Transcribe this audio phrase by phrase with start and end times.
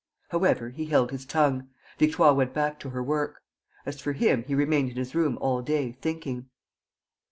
[0.29, 1.69] However, he held his tongue.
[1.99, 3.43] Victoire went back to her work.
[3.85, 6.49] As for him, he remained in his room all day, thinking.